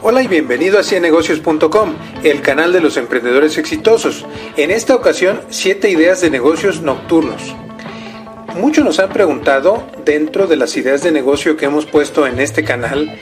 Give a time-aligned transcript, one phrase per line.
[0.00, 4.24] Hola y bienvenido a ciennegocios.com, el canal de los emprendedores exitosos.
[4.56, 7.56] En esta ocasión, 7 ideas de negocios nocturnos.
[8.54, 12.62] Muchos nos han preguntado, dentro de las ideas de negocio que hemos puesto en este
[12.62, 13.18] canal,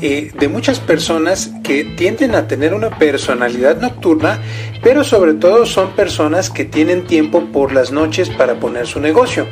[0.00, 4.40] eh, de muchas personas que tienden a tener una personalidad nocturna,
[4.82, 9.46] pero sobre todo son personas que tienen tiempo por las noches para poner su negocio.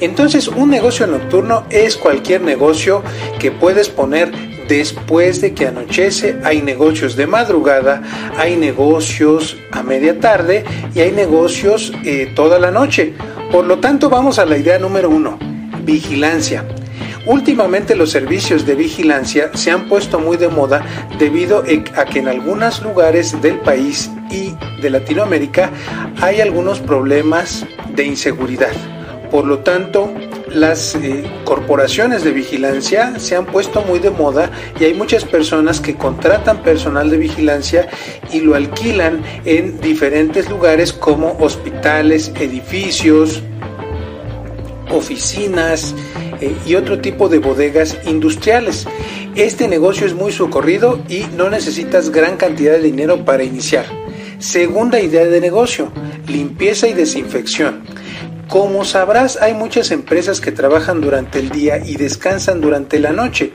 [0.00, 3.02] Entonces, un negocio nocturno es cualquier negocio
[3.38, 6.38] que puedes poner después de que anochece.
[6.44, 8.02] Hay negocios de madrugada,
[8.36, 13.14] hay negocios a media tarde y hay negocios eh, toda la noche.
[13.50, 15.38] Por lo tanto, vamos a la idea número uno,
[15.84, 16.64] vigilancia.
[17.26, 20.84] Últimamente los servicios de vigilancia se han puesto muy de moda
[21.18, 21.64] debido
[21.96, 25.70] a que en algunos lugares del país y de Latinoamérica
[26.20, 28.72] hay algunos problemas de inseguridad.
[29.30, 30.12] Por lo tanto,
[30.56, 35.80] las eh, corporaciones de vigilancia se han puesto muy de moda y hay muchas personas
[35.80, 37.88] que contratan personal de vigilancia
[38.32, 43.42] y lo alquilan en diferentes lugares como hospitales, edificios,
[44.90, 45.94] oficinas
[46.40, 48.86] eh, y otro tipo de bodegas industriales.
[49.34, 53.84] Este negocio es muy socorrido y no necesitas gran cantidad de dinero para iniciar.
[54.38, 55.92] Segunda idea de negocio,
[56.26, 57.84] limpieza y desinfección.
[58.48, 63.50] Como sabrás, hay muchas empresas que trabajan durante el día y descansan durante la noche.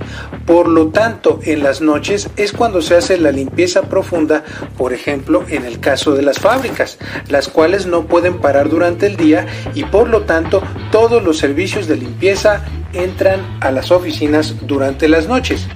[0.45, 4.43] Por lo tanto, en las noches es cuando se hace la limpieza profunda,
[4.77, 6.97] por ejemplo, en el caso de las fábricas,
[7.29, 11.87] las cuales no pueden parar durante el día y por lo tanto todos los servicios
[11.87, 15.67] de limpieza entran a las oficinas durante las noches.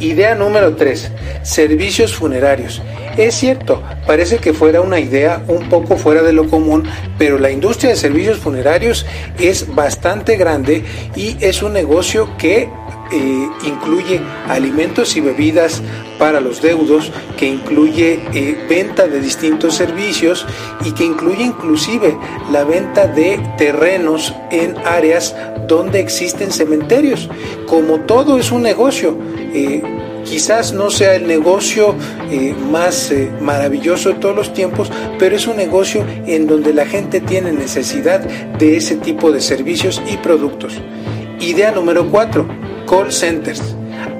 [0.00, 1.10] Idea número 3.
[1.42, 2.82] Servicios funerarios.
[3.16, 6.84] Es cierto, parece que fuera una idea un poco fuera de lo común,
[7.18, 9.06] pero la industria de servicios funerarios
[9.38, 12.68] es bastante grande y es un negocio que
[13.12, 15.80] eh, incluye alimentos y bebidas
[16.18, 20.44] para los deudos, que incluye eh, venta de distintos servicios
[20.84, 22.18] y que incluye inclusive
[22.50, 25.36] la venta de terrenos en áreas
[25.68, 27.28] donde existen cementerios.
[27.66, 29.16] Como todo es un negocio,
[29.54, 29.82] eh,
[30.26, 31.94] quizás no sea el negocio
[32.30, 36.84] eh, más eh, maravilloso de todos los tiempos, pero es un negocio en donde la
[36.84, 40.74] gente tiene necesidad de ese tipo de servicios y productos.
[41.40, 42.46] Idea número 4,
[42.88, 43.62] call centers.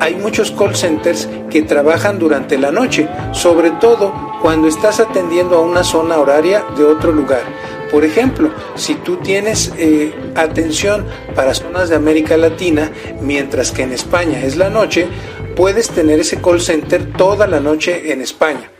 [0.01, 4.13] Hay muchos call centers que trabajan durante la noche, sobre todo
[4.43, 7.43] cuando estás atendiendo a una zona horaria de otro lugar.
[7.91, 12.91] Por ejemplo, si tú tienes eh, atención para zonas de América Latina,
[13.21, 15.07] mientras que en España es la noche,
[15.57, 18.71] puedes tener ese call center toda la noche en España.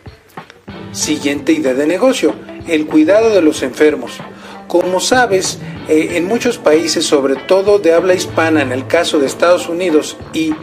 [0.93, 2.35] Siguiente idea de negocio,
[2.69, 4.19] el cuidado de los enfermos.
[4.69, 9.27] Como sabes, eh, en muchos países, sobre todo de habla hispana, en el caso de
[9.27, 10.55] Estados Unidos y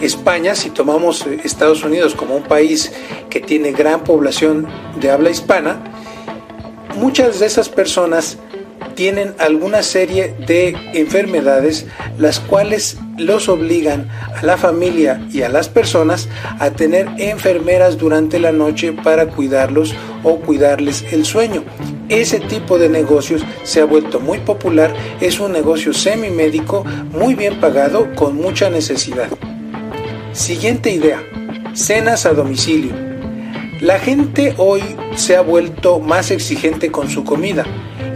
[0.00, 2.92] España, si tomamos eh, Estados Unidos como un país
[3.30, 4.66] que tiene gran población
[5.00, 5.82] de habla hispana,
[6.96, 8.38] muchas de esas personas
[8.96, 11.86] tienen alguna serie de enfermedades
[12.18, 18.38] las cuales los obligan a la familia y a las personas a tener enfermeras durante
[18.38, 21.64] la noche para cuidarlos o cuidarles el sueño.
[22.08, 27.60] Ese tipo de negocios se ha vuelto muy popular, es un negocio semimédico muy bien
[27.60, 29.28] pagado con mucha necesidad.
[30.32, 31.22] Siguiente idea,
[31.72, 33.13] cenas a domicilio.
[33.84, 34.80] La gente hoy
[35.14, 37.66] se ha vuelto más exigente con su comida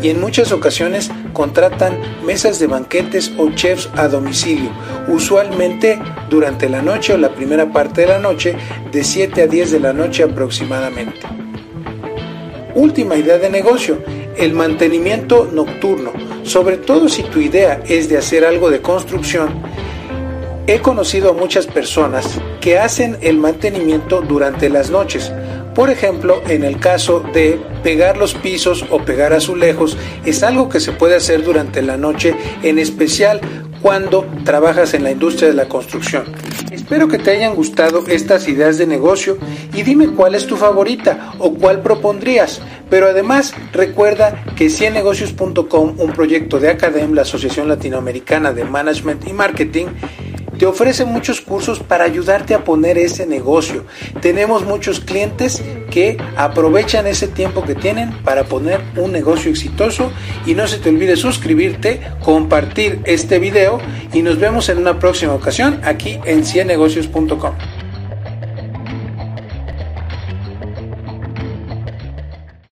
[0.00, 4.70] y en muchas ocasiones contratan mesas de banquetes o chefs a domicilio,
[5.08, 5.98] usualmente
[6.30, 8.56] durante la noche o la primera parte de la noche,
[8.90, 11.20] de 7 a 10 de la noche aproximadamente.
[12.74, 13.98] Última idea de negocio,
[14.38, 16.12] el mantenimiento nocturno,
[16.44, 19.60] sobre todo si tu idea es de hacer algo de construcción.
[20.66, 25.30] He conocido a muchas personas que hacen el mantenimiento durante las noches,
[25.78, 30.80] por ejemplo, en el caso de pegar los pisos o pegar azulejos, es algo que
[30.80, 33.40] se puede hacer durante la noche, en especial
[33.80, 36.24] cuando trabajas en la industria de la construcción.
[36.72, 39.38] Espero que te hayan gustado estas ideas de negocio
[39.72, 42.60] y dime cuál es tu favorita o cuál propondrías.
[42.90, 49.32] Pero además recuerda que ciennegocios.com, un proyecto de Academ, la Asociación Latinoamericana de Management y
[49.32, 49.86] Marketing,
[50.58, 53.84] te ofrece muchos cursos para ayudarte a poner ese negocio.
[54.20, 55.62] Tenemos muchos clientes
[55.98, 60.12] que aprovechan ese tiempo que tienen para poner un negocio exitoso
[60.46, 63.80] y no se te olvide suscribirte, compartir este video
[64.12, 67.77] y nos vemos en una próxima ocasión aquí en ciennegocios.com.